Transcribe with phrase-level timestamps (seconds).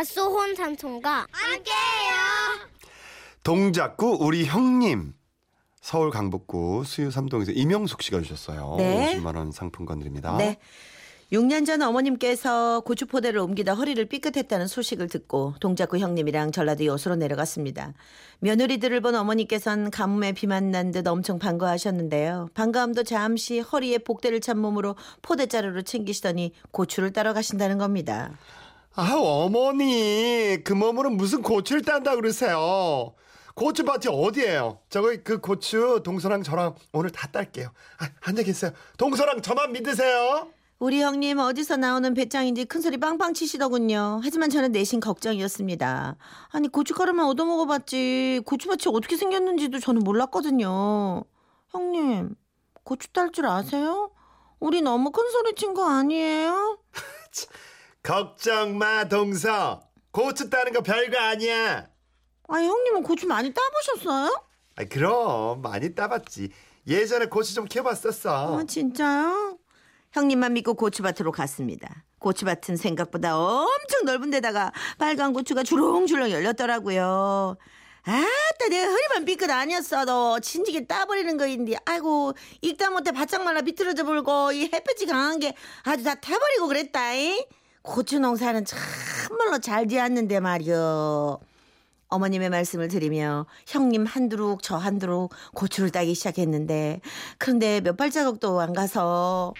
[0.00, 2.14] 밭소혼 삼촌과 함께해요.
[3.44, 5.12] 동작구 우리 형님.
[5.82, 8.76] 서울 강북구 수유 삼동에서 이명숙 씨가 주셨어요.
[8.78, 9.18] 네.
[9.18, 10.34] 50만 원 상품권 드립니다.
[10.38, 10.58] 네.
[11.32, 17.92] 6년 전 어머님께서 고추포대를 옮기다 허리를 삐끗했다는 소식을 듣고 동작구 형님이랑 전라도 여수로 내려갔습니다.
[18.38, 22.48] 며느리들을 본 어머니께선 가뭄에 비만 난 듯 엄청 반가워하셨는데요.
[22.54, 28.32] 반가움도 잠시 허리에 복대를 찬 몸으로 포대자루를 챙기시더니 고추를 따러 가신다는 겁니다.
[28.94, 33.14] 아 어머니 그 몸으로 무슨 고추를 딴다 그러세요.
[33.54, 34.78] 고추 밭이 어디예요?
[34.88, 37.68] 저기 그 고추 동서랑 저랑 오늘 다 딸게요.
[37.98, 38.72] 아, 앉아 계세요.
[38.96, 40.48] 동서랑 저만 믿으세요.
[40.78, 44.20] 우리 형님 어디서 나오는 배짱인지 큰소리 빵빵 치시더군요.
[44.24, 46.16] 하지만 저는 내심 걱정이었습니다.
[46.48, 51.22] 아니 고춧가루만 얻어먹어봤지 고추밭이 어떻게 생겼는지도 저는 몰랐거든요.
[51.70, 52.34] 형님
[52.82, 54.10] 고추 딸 줄 아세요?
[54.58, 56.78] 우리 너무 큰 소리 친 거 아니에요?
[58.10, 59.82] 걱정 마 동서.
[60.10, 61.86] 고추 따는 거 별거 아니야.
[62.48, 64.46] 아 형님은 고추 많이 따보셨어요?
[64.74, 66.50] 아 그럼 많이 따봤지.
[66.88, 68.58] 예전에 고추 좀 캐봤었어.
[68.58, 69.58] 아 진짜요?
[70.10, 72.02] 형님만 믿고 고추밭으로 갔습니다.
[72.18, 77.56] 고추밭은 생각보다 엄청 넓은 데다가 빨간 고추가 주렁주렁 열렸더라고요.
[78.02, 84.50] 아따 내 허리만 삐끗 아니었어도 진지게 따버리는 거인데 아이고 읽다 못해 바짝 말라 비틀어져 불고
[84.50, 87.44] 이 햇볕이 강한 게 아주 다 타버리고 그랬다잉.
[87.82, 91.38] 고추 농사는 참말로 잘 지었는데 말이요.
[92.08, 97.00] 어머님의 말씀을 드리며 형님 한두룩 저 한두룩 고추를 따기 시작했는데
[97.38, 99.54] 그런데 몇 발자국도 안 가서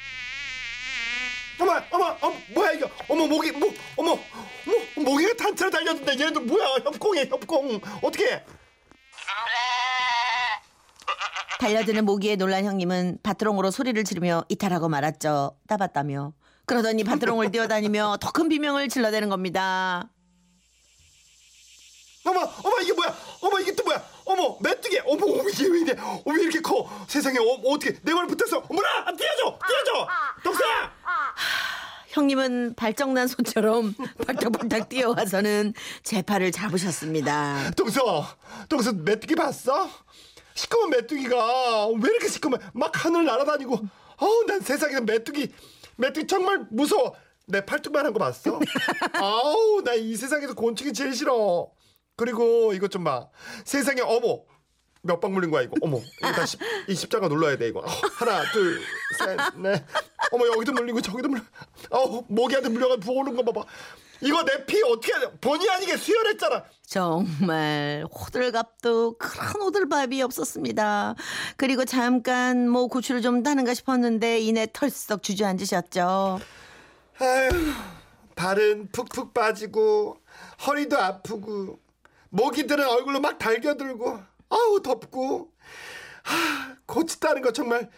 [1.60, 6.66] 어머 어머 어머 뭐야 이거 어머 모기 뭐 어머 어머 모기가 단체로 달렸는데 얘도 뭐야
[6.84, 8.44] 협공이야 협공 어떻게
[11.60, 15.58] 달려드는 모기에 놀란 형님은 밭드롱으로 소리를 지르며 이탈하고 말았죠.
[15.68, 16.32] 따봤다며.
[16.70, 20.08] 그러더니 밭드롱을 뛰어다니며 더 큰 비명을 질러대는 겁니다.
[22.24, 23.16] 어머 어머 이게 뭐야?
[23.40, 24.00] 어머 이게 또 뭐야?
[24.24, 25.00] 어머 메뚜기!
[25.04, 25.96] 어머 어머 이게 왜 이래?
[25.98, 26.88] 어머 왜 이렇게 커?
[27.08, 29.04] 세상에 어, 어떻게 내 말 붙었어 어머나!
[29.16, 29.58] 띄워줘!
[29.66, 30.08] 띄워줘!
[30.44, 30.92] 동서야
[32.10, 33.94] 형님은 발정난 소처럼
[34.26, 37.72] 발딱발딱 뛰어와서는 제 팔을 잡으셨습니다.
[37.76, 38.24] 동서
[38.68, 39.90] 동서 메뚜기 봤어?
[40.54, 43.80] 시커먼 메뚜기가 왜 이렇게 시커먼 막 하늘 날아다니고
[44.18, 45.52] 어우 난 세상에서 메뚜기
[46.00, 47.14] 메뚜기 정말 무서워.
[47.46, 48.58] 내 팔뚝만 한 거 봤어?
[49.14, 51.70] 아우 나 이 세상에서 곤충이 제일 싫어.
[52.16, 53.28] 그리고 이것 좀 봐.
[53.64, 54.42] 세상에 어머.
[55.02, 55.74] 몇 방 물린 거야 이거?
[55.80, 55.96] 어머.
[56.18, 57.80] 이거 다 십, 이 십자가 눌러야 돼 이거.
[57.80, 58.80] 어, 하나 둘
[59.18, 59.82] 셋 넷.
[60.32, 61.42] 어머 여기도 물리고 저기도 물려
[61.90, 63.64] 어우 모기한테 물려가 부어오는 거 봐봐
[64.22, 71.14] 이거 내 피 어떻게 본의 아니게 수혈했잖아 정말 호들갑도 큰 호들밥이 없었습니다.
[71.56, 76.40] 그리고 잠깐 뭐 고추를 좀 따는가 싶었는데 이내 털썩 주저앉으셨죠.
[77.20, 77.48] 아휴,
[78.34, 80.18] 발은 푹푹 빠지고
[80.66, 81.78] 허리도 아프고
[82.30, 84.18] 모기 들은 얼굴로 막 달겨들고
[84.50, 85.52] 아우 덥고
[86.24, 87.88] 하, 고치 따는 거 정말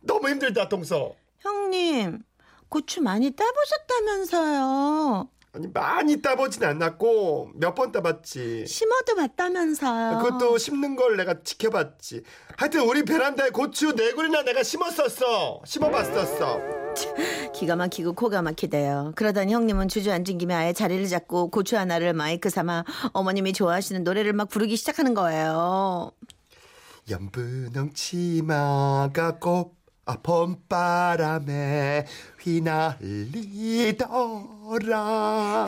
[0.00, 2.22] 너무 힘들다 동서 형님
[2.68, 5.28] 고추 많이 따보셨다면서요.
[5.54, 10.18] 아니 많이 따보진 않았고 몇 번 따봤지 심어도 봤다면서요.
[10.22, 12.22] 그것도 심는 걸 내가 지켜봤지
[12.56, 16.60] 하여튼 우리 베란다에 고추 네 그루나 내가 심었었어 심어봤었어
[17.54, 19.12] 기가 막히고 코가 막히대요.
[19.16, 24.48] 그러더니 형님은 주저앉은 김에 아예 자리를 잡고 고추 하나를 마이크 삼아 어머님이 좋아하시는 노래를 막
[24.48, 26.12] 부르기 시작하는 거예요.
[27.10, 29.74] 연분홍 치마가 꽃
[30.04, 32.06] 아, 봄바람에
[32.40, 34.06] 휘날리더라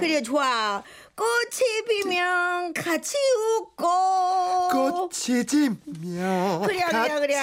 [0.00, 0.82] 그래 좋아.
[1.14, 3.16] 꽃이 피면 같이
[3.60, 4.68] 웃고.
[4.72, 7.36] 꽃이 지면 그래 그래 그래.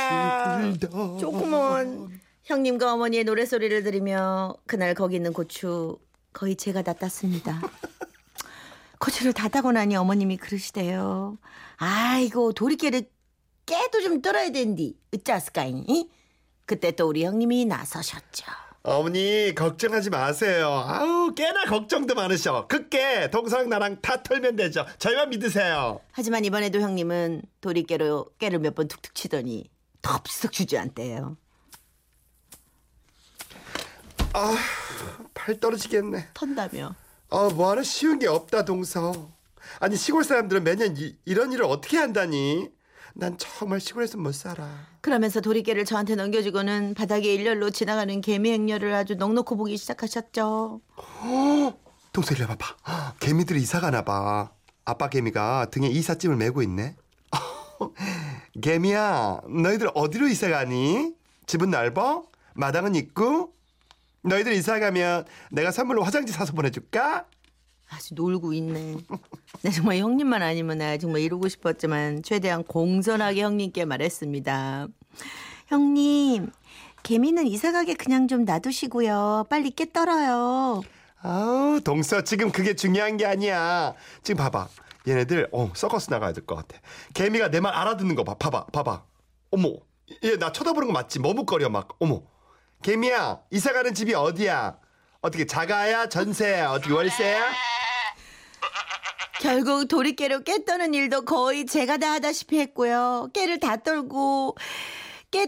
[0.67, 2.09] 울더 조금은
[2.43, 5.97] 형님과 어머니의 노래소리를 들으며 그날 거기 있는 고추
[6.33, 7.61] 거의 제가 다 땄습니다.
[8.99, 11.37] 고추를 다 따고 나니 어머님이 그러시대요.
[11.77, 13.09] 아이고 도리깨를
[13.65, 14.97] 깨도 좀 떨어야 된디.
[15.13, 15.85] 으짜스까잉.
[16.71, 18.45] 그때 또 우리 형님이 나서셨죠.
[18.83, 20.69] 어머니 걱정하지 마세요.
[20.87, 22.65] 아우 꽤나 걱정도 많으셔.
[22.67, 24.85] 그깨 동서랑 나랑 다 털면 되죠.
[24.97, 25.99] 저희만 믿으세요.
[26.13, 29.69] 하지만 이번에도 형님은 도리깨로 깨를 몇 번 툭툭 치더니
[30.01, 31.35] 덥석 주저앉대요.
[35.33, 36.29] 팔 떨어지겠네.
[36.33, 36.95] 턴다며.
[37.31, 39.29] 아 뭐하나 쉬운 게 없다 동서.
[39.81, 42.69] 아니 시골 사람들은 매년 이, 이런 일을 어떻게 한다니
[43.13, 44.67] 난 정말 시골에서 못 살아.
[45.01, 50.81] 그러면서 도리깨를 저한테 넘겨주고는 바닥에 일렬로 지나가는 개미 행렬을 아주 넉넉히 보기 시작하셨죠.
[52.13, 52.75] 동서 이리 와봐.
[53.19, 54.51] 개미들이 이사 가나 봐.
[54.85, 56.95] 아빠 개미가 등에 이삿짐을 메고 있네.
[58.61, 61.13] 개미야 너희들 어디로 이사 가니?
[61.47, 62.23] 집은 넓어?
[62.53, 63.53] 마당은 있고?
[64.23, 67.25] 너희들 이사 가면 내가 선물로 화장지 사서 보내줄까
[67.93, 68.97] 아주 놀고 있네.
[69.63, 74.87] 나 정말 형님만 아니면 나 정말 이러고 싶었지만 최대한 공손하게 형님께 말했습니다.
[75.67, 76.51] 형님,
[77.03, 79.45] 개미는 이사 가게 그냥 좀 놔두시고요.
[79.49, 80.81] 빨리 깨 떨어요.
[81.21, 83.93] 아우 동서 지금 그게 중요한 게 아니야.
[84.23, 84.69] 지금 봐봐.
[85.07, 86.79] 얘네들 어 서커스 나가야 될 것 같아.
[87.13, 88.35] 개미가 내 말 알아듣는 거 봐.
[88.35, 89.03] 봐봐 봐봐.
[89.51, 89.73] 어머
[90.23, 91.19] 얘 나 쳐다보는 거 맞지?
[91.19, 91.89] 머뭇거려 막.
[91.99, 92.21] 어머
[92.83, 94.77] 개미야 이사 가는 집이 어디야?
[95.21, 97.51] 어떻게 자가야 전세야 어떻게 월세야?
[99.39, 103.29] 결국 도리깨로 깨 떠는 일도 거의 제가 다 하다시피 했고요.
[103.33, 104.55] 깨를 다 떨고
[105.31, 105.47] 깨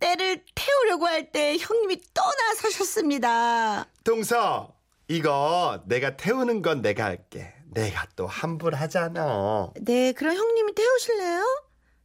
[0.00, 3.86] 때를 태우려고 할 때 형님이 또 나서셨습니다.
[4.04, 4.74] 동서
[5.08, 7.52] 이거 내가 태우는 건 내가 할게.
[7.72, 9.70] 내가 또 환불하잖아.
[9.80, 11.44] 네, 그럼 형님이 태우실래요?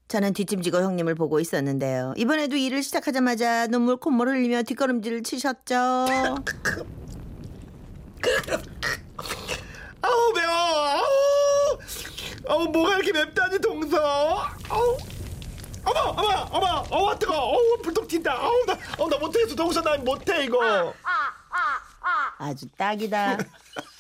[0.08, 2.14] 저는 뒷짐지고 형님을 보고 있었는데요.
[2.16, 6.06] 이번에도 일을 시작하자마자 눈물 콧물 흘리며 뒷걸음질을 치셨죠.
[10.02, 10.52] 아우 매워.
[10.54, 11.04] 아우.
[12.48, 13.98] 아우 뭐가 이렇게 맵다니 동서.
[14.70, 14.98] 아우.
[15.86, 17.34] 어머 어머 어머 어머 뜨거.
[17.38, 18.30] 어우 불똥 튄다.
[18.30, 20.94] 아우 나 어, 나 못하겠어 동서 난 못해 이거.
[22.40, 23.38] 아주 딱이다.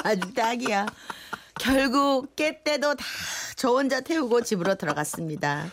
[0.03, 0.85] 아주 딱이야.
[1.59, 3.03] 결국 깨 때도 다
[3.57, 5.65] 저 혼자 태우고 집으로 들어갔습니다.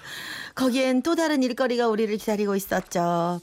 [0.55, 3.43] 거기엔 또 다른 일거리가 우리를 기다리고 있었죠.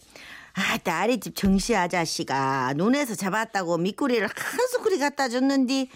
[0.53, 5.89] 아, 딸이 집 정씨 아저씨가 눈에서 잡았다고 미꾸리를 한 수꾸리 갖다 줬는디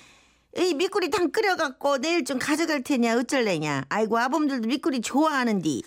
[0.58, 5.84] 이 미꾸리 탕 끓여갖고 내일 좀 가져갈 테냐 어쩔래냐 아이고 아범들도 미꾸리 좋아하는디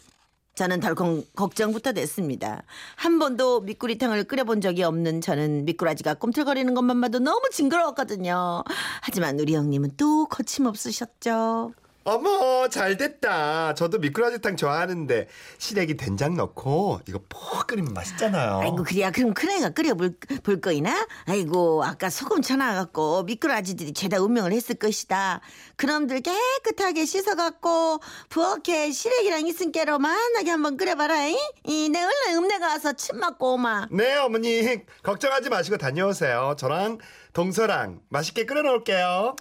[0.58, 2.64] 저는 덜컹 걱정부터 됐습니다.
[2.96, 8.64] 한 번도 미꾸리탕을 끓여본 적이 없는 저는 미꾸라지가 꿈틀거리는 것만 봐도 너무 징그러웠거든요.
[9.00, 11.74] 하지만 우리 형님은 또 거침없으셨죠.
[12.08, 13.74] 어머 잘 됐다.
[13.74, 15.28] 저도 미꾸라지탕 좋아하는데
[15.58, 18.60] 시래기 된장 넣고 이거 푹 끓이면 맛있잖아요.
[18.62, 21.06] 아이고 그래야 그럼 큰애가 끓여볼 볼 거이나?
[21.26, 25.42] 아이고 아까 소금 쳐놔갖고 미꾸라지들이 죄다 운명을 했을 것이다.
[25.76, 28.00] 그놈들 깨끗하게 씻어갖고
[28.30, 31.26] 부엌에 시래기랑 이승깨로 만나게 한번 끓여봐라.
[31.26, 31.36] 이?
[31.64, 33.88] 이, 내 얼른 읍내가 와서 침 맞고 오마.
[33.90, 36.54] 네 어머니 걱정하지 마시고 다녀오세요.
[36.56, 37.00] 저랑
[37.34, 39.36] 동서랑 맛있게 끓여 놓을게요.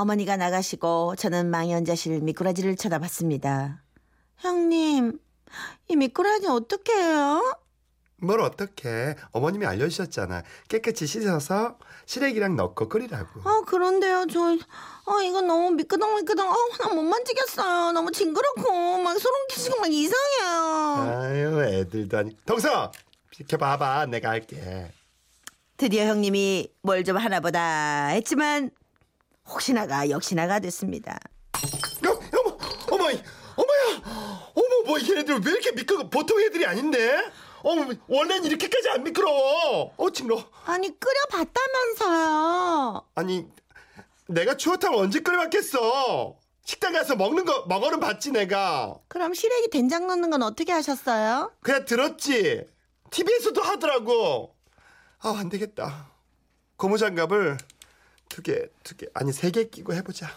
[0.00, 3.82] 어머니가 나가시고 저는 망연자실 미꾸라지를 쳐다봤습니다.
[4.36, 5.18] 형님,
[5.88, 7.40] 이 미꾸라지 어떻게 해요?
[8.18, 10.42] 뭘 어떻게 어머님이 알려주셨잖아.
[10.68, 13.40] 깨끗이 씻어서 시래기랑 넣고 끓이라고.
[13.48, 14.52] 아 그런데요, 저,
[15.06, 17.92] 어 이거 너무 미끄덩미끄덩, 어, 나못 만지겠어요.
[17.92, 21.20] 너무 징그럽고 막 소름 끼치고 막 이상해요.
[21.22, 22.36] 아유 애들도 아니.
[22.44, 22.90] 동서
[23.30, 24.92] 비켜봐봐 내가 할게.
[25.78, 28.70] 드디어 형님이 뭘 좀 하나보다 했지만
[29.56, 31.18] 혹시나가 역시나가 됐습니다.
[32.06, 32.58] 어, 어머
[32.92, 33.04] 어머
[33.56, 34.02] 어머야
[34.54, 36.10] 어머 뭐 얘네들 왜 이렇게 미끄러?
[36.10, 37.18] 보통 애들이 아닌데.
[37.62, 39.94] 어머 원래는 이렇게까지 안 미끄러워.
[39.96, 40.44] 어 징그러.
[40.66, 43.02] 아니 끓여봤다면서요.
[43.14, 43.46] 아니
[44.28, 46.36] 내가 추어탕을 언제 끓여봤겠어.
[46.64, 48.98] 식당 가서 먹는 거 먹어는 봤지 내가.
[49.08, 51.50] 그럼 시래기 된장 넣는 건 어떻게 하셨어요?
[51.62, 52.66] 그냥 들었지.
[53.10, 54.54] TV에서도 하더라고.
[55.20, 56.10] 아, 안 되겠다.
[56.76, 57.56] 고무장갑을
[58.28, 60.28] 두 개, 두 개, 아니, 세 개 끼고 해보자.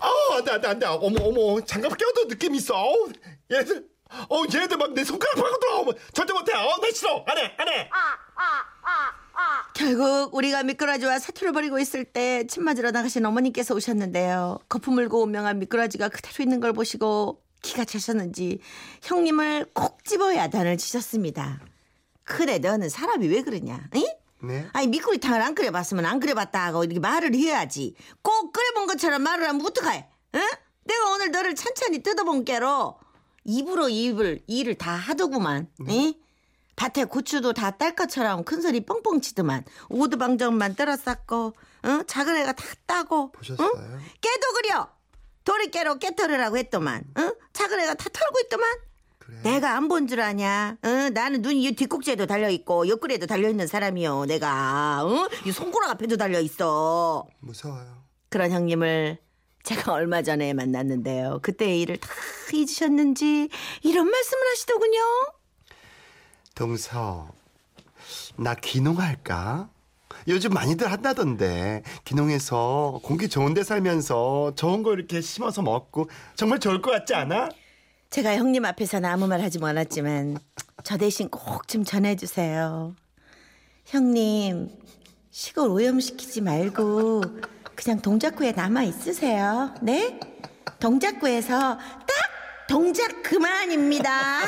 [0.00, 0.86] 아우, 안 돼, 안 돼, 안 돼.
[0.86, 2.74] 어머, 어머, 장갑 껴도 느낌 있어.
[2.76, 3.10] 어우,
[3.50, 3.88] 얘네들,
[4.28, 5.78] 어, 얘네들 막 내 손가락 파고 들어와.
[5.80, 6.52] 어머, 절대 못해.
[6.54, 7.24] 어, 나 싫어.
[7.26, 7.88] 안 해, 안 해.
[9.74, 14.58] 결국 우리가 미꾸라지와 사투를 벌이고 있을 때 침 맞으러 나가신 어머니께서 오셨는데요.
[14.68, 18.58] 거품 물고 운명한 미꾸라지가 그대로 있는 걸 보시고 기가 차셨는지
[19.02, 21.60] 형님을 콕 집어 야단을 치셨습니다.
[22.24, 23.88] 그래 너는 사람이 왜 그러냐?
[23.94, 24.02] 응?
[24.42, 24.68] 네.
[24.72, 27.94] 아니 미꾸리탕을 안 끓여봤으면 안 끓여봤다 하고 이렇게 말을 해야지.
[28.22, 30.08] 꼭 끓여본 것처럼 말을 하면 어떡해?
[30.34, 30.40] 응?
[30.84, 32.98] 내가 오늘 너를 천천히 뜯어본 게로
[33.44, 35.68] 입으로 입을 일을 다 하더구만.
[35.88, 36.14] 응?
[36.76, 41.54] 밭에 고추도 다 딸 것처럼 큰 소리 뻥뻥 치더만 오두방정만 떨어 쌓고
[41.84, 42.04] 응?
[42.06, 43.70] 작은 애가 다 따고 보셨어요?
[43.76, 43.98] 응?
[44.20, 44.88] 깨도 그려
[45.44, 47.34] 도리깨로 깨털으라고 했더만 응?
[47.52, 48.66] 작은 애가 다 털고 있더만
[49.30, 49.52] 그래.
[49.54, 50.76] 내가 안 본 줄 아냐?
[50.84, 51.12] 응?
[51.14, 54.26] 나는 눈이 뒷꼭지에도 달려 있고 옆구리에도 달려 있는 사람이요.
[54.26, 55.28] 내가 응?
[55.46, 57.26] 이 손가락 앞에도 달려 있어.
[57.40, 58.02] 무서워요.
[58.28, 59.18] 그런 형님을
[59.62, 61.40] 제가 얼마 전에 만났는데요.
[61.42, 62.08] 그때의 일을 다
[62.52, 63.48] 잊으셨는지
[63.82, 64.98] 이런 말씀을 하시더군요.
[66.54, 67.28] 동서,
[68.36, 69.68] 나 귀농할까?
[70.28, 76.82] 요즘 많이들 한다던데 귀농해서 공기 좋은 데 살면서 좋은 거 이렇게 심어서 먹고 정말 좋을
[76.82, 77.48] 것 같지 않아?
[78.10, 80.38] 제가 형님 앞에서는 아무 말 하지 않았지만
[80.82, 82.96] 저 대신 꼭 좀 전해주세요.
[83.86, 84.70] 형님
[85.30, 87.22] 시골 오염시키지 말고
[87.76, 89.72] 그냥 동작구에 남아 있으세요.
[89.80, 90.18] 네?
[90.80, 92.08] 동작구에서 딱
[92.68, 94.10] 동작 그만입니다.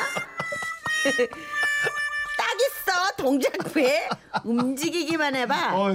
[2.36, 4.08] 딱 있어 동작 왜
[4.44, 5.76] 움직이기만 해봐.
[5.78, 5.94] 어,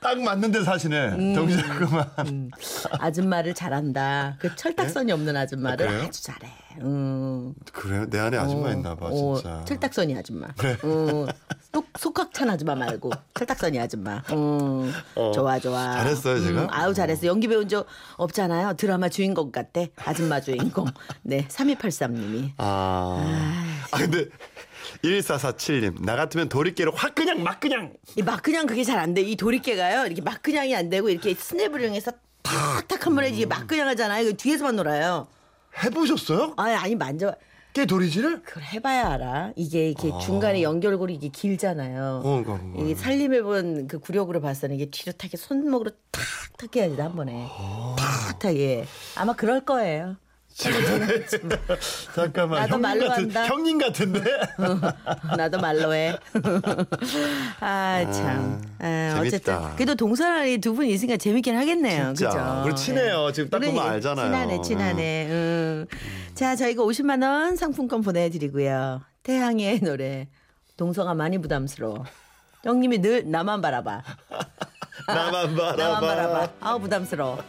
[0.00, 1.08] 딱 맞는데 사시네.
[1.12, 1.34] 음.
[1.34, 2.50] 동작 그만.
[2.98, 4.36] 아줌마를 잘한다.
[4.38, 6.04] 그 철딱선이 없는 아줌마를 아?
[6.04, 6.48] 아주 잘해.
[6.80, 7.54] 음.
[7.72, 8.08] 그래요?
[8.08, 9.62] 내 안에 아줌마 있나 봐, 어, 진짜.
[9.66, 10.46] 철딱선이 아줌마.
[10.84, 11.26] 음.
[11.72, 14.22] 속, 속확찬 아줌마 말고 철딱선이 아줌마.
[14.32, 14.92] 음.
[15.34, 15.96] 좋아 좋아.
[15.98, 16.62] 잘했어요, 제가?
[16.62, 17.26] 음, 아우 잘했어.
[17.26, 17.86] 연기 배운 적
[18.16, 18.74] 없잖아요.
[18.74, 19.90] 드라마 주인공 같대.
[20.04, 20.86] 아줌마 주인공.
[21.22, 22.52] 네, 3283님이.
[22.58, 23.22] 아.
[23.90, 24.26] 아, 근데
[25.04, 26.02] 1447님.
[26.04, 27.92] 나 같으면 도리깨로 확 그냥 막 그냥.
[28.16, 29.22] 이막 그냥 그게 잘 안 돼.
[29.22, 30.06] 이 도리깨가요.
[30.06, 34.26] 이렇게 막 그냥이 안 되고 이렇게 스냅을 이용해서 탁탁 한 번에 이게 막 그냥 하잖아요.
[34.28, 35.26] 이거 뒤에서만 놀아요.
[35.82, 36.54] 해보셨어요?
[36.56, 37.34] 아니 아니 만져.
[37.72, 38.42] 깨 도리지를?
[38.42, 39.52] 그걸 해봐야 알아.
[39.56, 42.02] 이게 이렇게 중간에 연결고리 이게 길잖아요.
[42.02, 42.28] 아.
[42.28, 42.82] 어, 그거, 그거.
[42.84, 47.96] 이게 살림해본 그 구력으로 봤서는 이게 뒤로 탁게 손목으로 탁탁 해야지 한 번에 아.
[47.98, 48.84] 탁탁하게
[49.16, 50.16] 아마 그럴 거예요.
[52.14, 52.60] 잠깐만.
[52.60, 53.46] 나도 형님 말로 같은, 한다.
[53.46, 54.22] 형님 같은데?
[55.36, 56.16] 나도 말로 해.
[57.60, 58.62] 아 참.
[58.78, 59.74] 아, 어쨌든 재밌다.
[59.76, 62.14] 그래도 동서남이 두분 있으니까 재밌긴 하겠네요.
[62.14, 62.30] 진짜.
[62.30, 62.62] 그죠?
[62.66, 63.32] 우리 친해요.
[63.32, 64.26] 지금 딱 보면 알잖아요.
[64.26, 65.26] 친하네, 친하네.
[65.30, 65.86] 음.
[66.34, 69.02] 자, 저희가 50만 원 상품권 보내드리고요.
[69.22, 70.28] 태양의 노래
[70.76, 72.04] 동서가 많이 부담스러워.
[72.64, 74.02] 형님이 늘 나만 바라봐.
[75.08, 75.76] 나만 바라봐.
[75.76, 76.48] 나만 바라봐.
[76.60, 77.42] 아우 부담스러워.